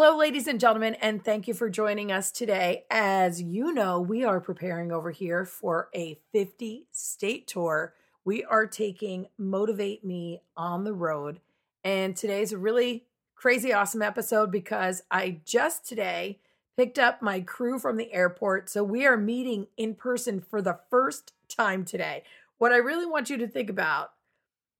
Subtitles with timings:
[0.00, 2.84] Hello, ladies and gentlemen, and thank you for joining us today.
[2.88, 7.94] As you know, we are preparing over here for a 50 state tour.
[8.24, 11.40] We are taking Motivate Me on the road.
[11.82, 16.38] And today's a really crazy, awesome episode because I just today
[16.76, 18.70] picked up my crew from the airport.
[18.70, 22.22] So we are meeting in person for the first time today.
[22.58, 24.12] What I really want you to think about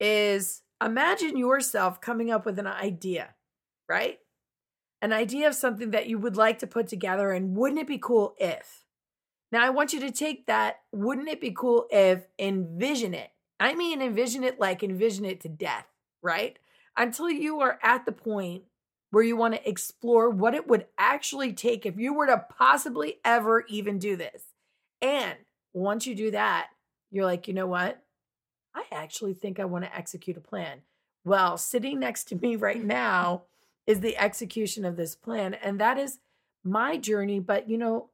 [0.00, 3.34] is imagine yourself coming up with an idea,
[3.86, 4.18] right?
[5.02, 7.98] An idea of something that you would like to put together and wouldn't it be
[7.98, 8.84] cool if?
[9.50, 13.30] Now i want you to take that wouldn't it be cool if envision it.
[13.60, 15.86] I mean envision it like envision it to death
[16.22, 16.58] right?
[16.96, 18.62] Until you are at the point
[19.10, 23.16] where you want to explore what it would actually take if you were to possibly
[23.24, 24.44] ever even do this.
[25.02, 25.36] And
[25.74, 26.68] once you do that
[27.10, 28.02] you're like you know what?
[28.74, 30.82] I actually think i want to execute a plan.
[31.24, 33.42] Well sitting next to me right now
[33.86, 35.54] is the execution of this plan.
[35.54, 36.18] And that is
[36.64, 37.40] my journey.
[37.40, 38.10] But, you know,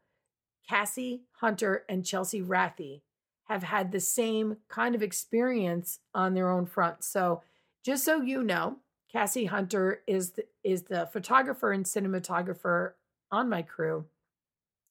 [0.69, 3.02] Cassie Hunter and Chelsea Rathie
[3.48, 7.02] have had the same kind of experience on their own front.
[7.05, 7.42] So,
[7.84, 8.77] just so you know,
[9.10, 12.93] Cassie Hunter is the, is the photographer and cinematographer
[13.31, 14.04] on my crew,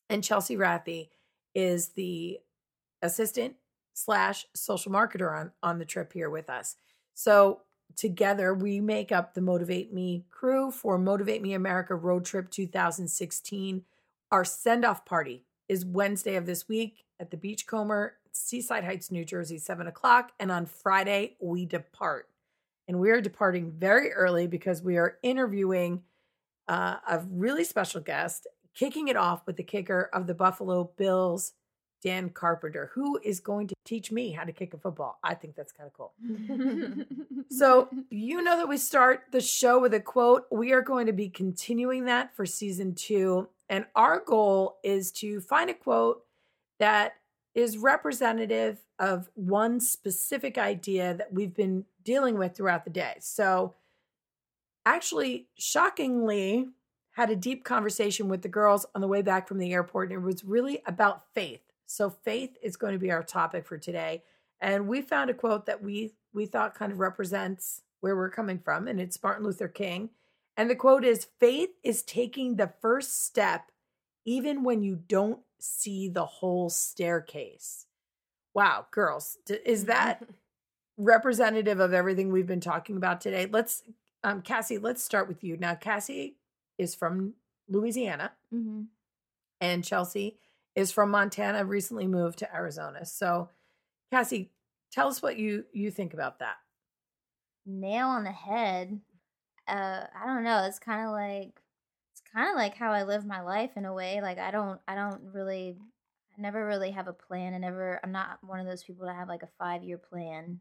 [0.10, 1.10] and Chelsea Rathie
[1.54, 2.40] is the
[3.02, 3.56] assistant
[3.94, 6.76] slash social marketer on on the trip here with us.
[7.14, 7.62] So
[7.96, 13.84] together we make up the Motivate Me crew for Motivate Me America Road Trip 2016.
[14.32, 19.26] Our send off party is Wednesday of this week at the Beachcomber, Seaside Heights, New
[19.26, 20.32] Jersey, 7 o'clock.
[20.40, 22.30] And on Friday, we depart.
[22.88, 26.04] And we are departing very early because we are interviewing
[26.68, 31.54] uh, a really special guest, kicking it off with the kicker of the Buffalo Bills
[32.02, 35.20] Dan Carpenter, who is going to teach me how to kick a football.
[35.24, 36.14] I think that's kind of cool.
[37.50, 40.46] so, you know that we start the show with a quote.
[40.52, 43.50] We are going to be continuing that for season two.
[43.70, 46.24] And our goal is to find a quote
[46.80, 47.16] that
[47.56, 53.16] is representative of one specific idea that we've been dealing with throughout the day.
[53.20, 53.74] So,
[54.86, 56.68] actually, shockingly,
[57.12, 60.22] had a deep conversation with the girls on the way back from the airport, and
[60.22, 64.22] it was really about faith so faith is going to be our topic for today.
[64.62, 68.60] And we found a quote that we we thought kind of represents where we're coming
[68.60, 70.12] from, and it's Martin Luther King.
[70.56, 73.72] And the quote is faith is taking the first step
[74.26, 77.86] even when you don't see the whole staircase.
[78.54, 80.24] Wow, girls, is that
[80.98, 83.48] representative of everything we've been talking about today?
[83.50, 83.84] Let's
[84.24, 85.58] um Cassie, let's start with you.
[85.58, 86.38] Now Cassie
[86.78, 87.34] is from
[87.70, 88.34] Louisiana.
[88.54, 88.84] Mm-hmm.
[89.62, 90.38] And Chelsea
[90.78, 93.04] is from Montana, recently moved to Arizona.
[93.04, 93.50] So,
[94.12, 94.52] Cassie,
[94.92, 96.58] tell us what you you think about that.
[97.66, 99.02] Nail on the head.
[99.68, 100.66] Uh, I don't know.
[100.66, 101.60] It's kind of like
[102.14, 104.22] it's kind of like how I live my life in a way.
[104.22, 105.78] Like I don't I don't really
[106.38, 107.56] I never really have a plan.
[107.56, 110.60] I never I'm not one of those people that have like a five year plan.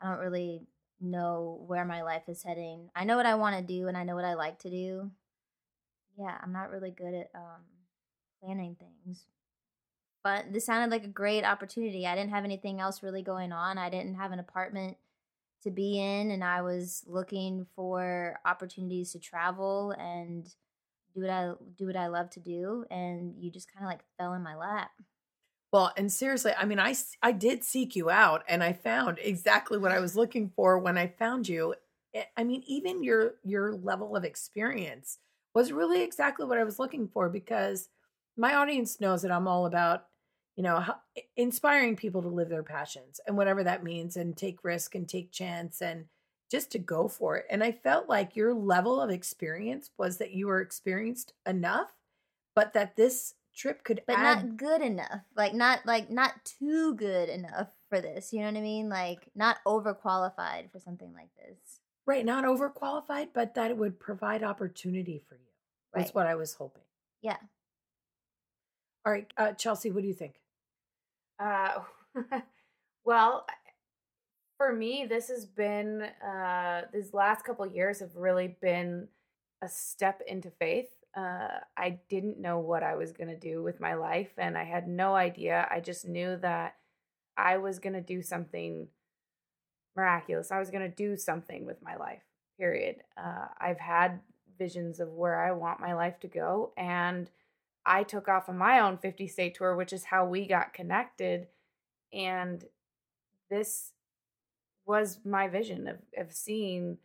[0.00, 0.68] I don't really
[1.00, 2.90] know where my life is heading.
[2.94, 5.10] I know what I want to do and I know what I like to do.
[6.16, 7.75] Yeah, I'm not really good at um
[8.42, 9.24] planning things.
[10.24, 12.06] But this sounded like a great opportunity.
[12.06, 13.78] I didn't have anything else really going on.
[13.78, 14.96] I didn't have an apartment
[15.62, 20.44] to be in, and I was looking for opportunities to travel and
[21.14, 22.84] do what I do what I love to do.
[22.90, 24.90] And you just kind of like fell in my lap.
[25.72, 29.78] Well, and seriously, I mean, I I did seek you out, and I found exactly
[29.78, 31.74] what I was looking for when I found you.
[32.14, 35.18] Eh, I mean, even your your level of experience
[35.54, 37.88] was really exactly what I was looking for because
[38.36, 40.06] my audience knows that I'm all about,
[40.56, 40.84] you know,
[41.36, 45.32] inspiring people to live their passions and whatever that means and take risk and take
[45.32, 46.06] chance and
[46.50, 47.46] just to go for it.
[47.50, 51.92] And I felt like your level of experience was that you were experienced enough,
[52.54, 54.44] but that this trip could but add...
[54.46, 55.22] not good enough.
[55.36, 58.32] Like not like not too good enough for this.
[58.32, 58.88] You know what I mean?
[58.88, 61.80] Like not overqualified for something like this.
[62.06, 65.40] Right, not overqualified, but that it would provide opportunity for you.
[65.92, 66.14] That's right.
[66.14, 66.84] what I was hoping.
[67.20, 67.38] Yeah.
[69.06, 70.34] All right, uh, Chelsea, what do you think?
[71.38, 71.78] Uh,
[73.04, 73.46] well,
[74.56, 79.06] for me, this has been uh, these last couple years have really been
[79.62, 80.88] a step into faith.
[81.16, 84.64] Uh, I didn't know what I was going to do with my life, and I
[84.64, 85.68] had no idea.
[85.70, 86.74] I just knew that
[87.36, 88.88] I was going to do something
[89.94, 90.50] miraculous.
[90.50, 92.24] I was going to do something with my life,
[92.58, 92.96] period.
[93.16, 94.18] Uh, I've had
[94.58, 97.30] visions of where I want my life to go, and
[97.86, 101.46] I took off on my own 50 state tour, which is how we got connected.
[102.12, 102.64] And
[103.48, 103.92] this
[104.84, 106.98] was my vision of, of seeing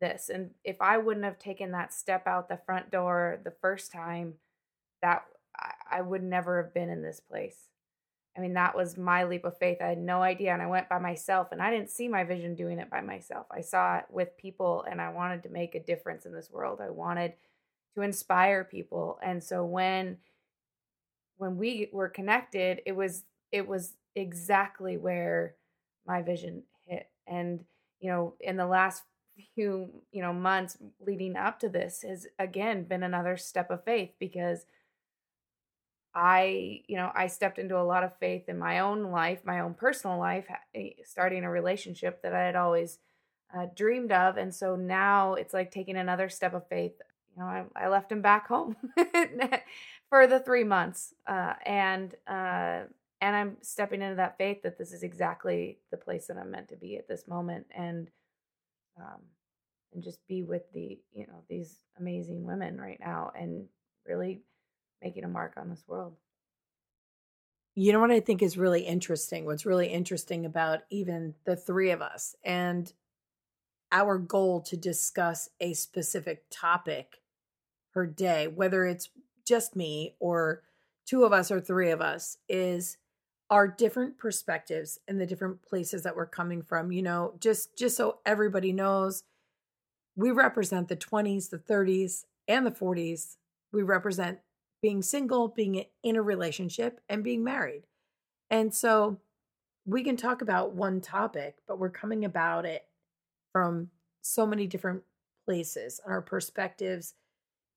[0.00, 0.28] this.
[0.28, 4.34] And if I wouldn't have taken that step out the front door the first time,
[5.02, 5.24] that
[5.56, 7.68] I, I would never have been in this place.
[8.36, 9.78] I mean, that was my leap of faith.
[9.80, 10.52] I had no idea.
[10.52, 13.46] And I went by myself and I didn't see my vision doing it by myself.
[13.50, 16.80] I saw it with people and I wanted to make a difference in this world.
[16.80, 17.32] I wanted
[17.98, 19.18] to inspire people.
[19.22, 20.18] And so when
[21.36, 25.54] when we were connected, it was it was exactly where
[26.06, 27.08] my vision hit.
[27.26, 27.64] And
[28.00, 29.02] you know, in the last
[29.54, 34.10] few, you know, months leading up to this has again been another step of faith
[34.18, 34.64] because
[36.14, 39.60] I, you know, I stepped into a lot of faith in my own life, my
[39.60, 42.98] own personal life, eh, starting a relationship that I had always
[43.56, 44.36] uh, dreamed of.
[44.36, 46.94] And so now it's like taking another step of faith.
[47.38, 48.76] Know, I, I left him back home
[50.08, 51.14] for the three months.
[51.26, 52.82] Uh, and, uh,
[53.20, 56.68] and I'm stepping into that faith that this is exactly the place that I'm meant
[56.70, 57.66] to be at this moment.
[57.76, 58.10] And,
[58.98, 59.20] um,
[59.94, 63.66] and just be with the, you know, these amazing women right now and
[64.06, 64.42] really
[65.02, 66.14] making a mark on this world.
[67.74, 69.44] You know what I think is really interesting?
[69.44, 72.92] What's really interesting about even the three of us and
[73.92, 77.20] our goal to discuss a specific topic
[78.06, 79.10] day, whether it's
[79.46, 80.62] just me or
[81.06, 82.98] two of us or three of us, is
[83.50, 86.92] our different perspectives and the different places that we're coming from.
[86.92, 89.24] You know, just just so everybody knows,
[90.16, 93.36] we represent the 20s, the 30s, and the 40s.
[93.72, 94.40] We represent
[94.82, 97.84] being single, being in a relationship, and being married.
[98.50, 99.18] And so
[99.86, 102.84] we can talk about one topic, but we're coming about it
[103.52, 103.90] from
[104.20, 105.02] so many different
[105.46, 107.14] places, our perspectives,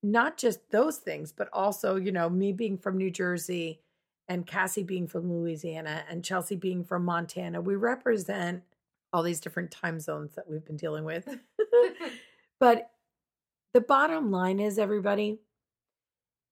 [0.02, 3.80] not just those things, but also, you know, me being from New Jersey
[4.28, 7.60] and Cassie being from Louisiana and Chelsea being from Montana.
[7.60, 8.62] We represent
[9.12, 11.28] all these different time zones that we've been dealing with.
[12.60, 12.90] but
[13.74, 15.38] the bottom line is, everybody,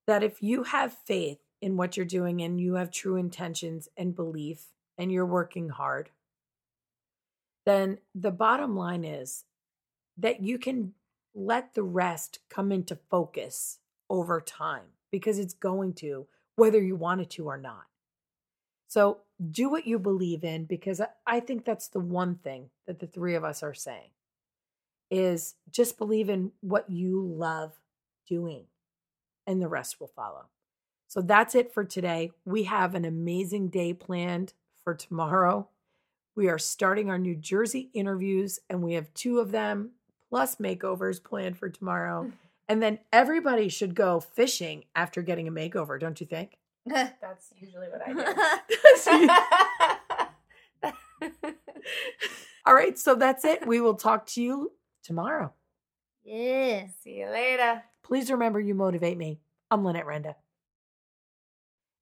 [0.06, 4.14] that if you have faith in what you're doing and you have true intentions and
[4.14, 4.66] belief
[4.96, 6.10] and you're working hard,
[7.66, 9.44] then the bottom line is
[10.16, 10.92] that you can
[11.34, 13.78] let the rest come into focus
[14.08, 17.84] over time because it's going to, whether you want it to or not.
[18.88, 19.18] So
[19.50, 23.34] do what you believe in because I think that's the one thing that the three
[23.34, 24.10] of us are saying
[25.10, 27.72] is just believe in what you love
[28.28, 28.64] doing
[29.46, 30.46] and the rest will follow.
[31.08, 32.30] So that's it for today.
[32.44, 34.52] We have an amazing day planned
[34.84, 35.68] for tomorrow.
[36.36, 39.90] We are starting our New Jersey interviews, and we have two of them
[40.30, 42.24] plus makeovers planned for tomorrow.
[42.24, 42.30] Hmm.
[42.68, 46.56] And then everybody should go fishing after getting a makeover, don't you think?
[46.86, 48.60] That's usually what I
[50.82, 50.92] do.
[52.66, 53.66] All right, so that's it.
[53.66, 54.72] We will talk to you
[55.02, 55.52] tomorrow.
[56.22, 56.86] Yeah.
[57.02, 57.82] See you later.
[58.02, 59.40] Please remember you motivate me.
[59.70, 60.34] I'm Lynette Renda.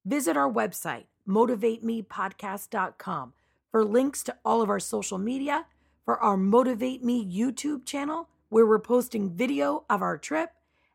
[0.04, 3.32] Visit our website, motivatemepodcast.com,
[3.70, 5.66] for links to all of our social media,
[6.08, 10.52] for our Motivate Me YouTube channel, where we're posting video of our trip,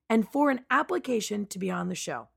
[0.10, 2.30] and for an application to be on the show.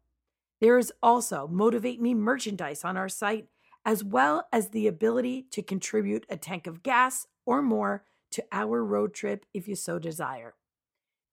[0.61, 3.47] There is also Motivate Me merchandise on our site,
[3.87, 8.85] as well as the ability to contribute a tank of gas or more to our
[8.85, 10.53] road trip if you so desire.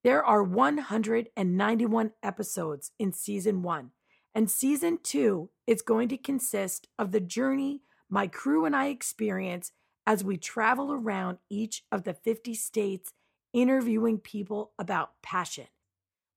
[0.01, 3.91] There are 191 episodes in season one,
[4.33, 9.71] and season two is going to consist of the journey my crew and I experience
[10.05, 13.13] as we travel around each of the 50 states
[13.53, 15.67] interviewing people about passion.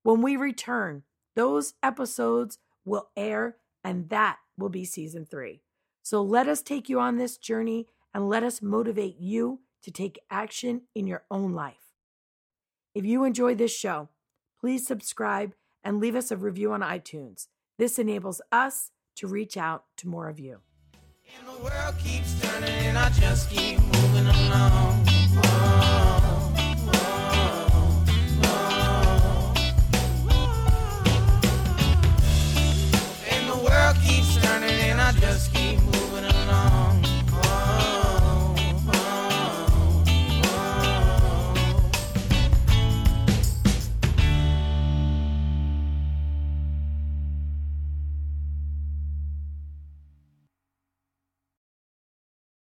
[0.03, 1.03] When we return,
[1.35, 5.61] those episodes will air, and that will be season three.
[6.03, 10.19] So let us take you on this journey and let us motivate you to take
[10.31, 11.93] action in your own life.
[12.95, 14.09] If you enjoy this show,
[14.59, 17.47] please subscribe and leave us a review on iTunes.
[17.77, 20.61] This enables us to reach out to more of you.
[21.35, 25.06] And the world keeps turning, and I just keep moving along.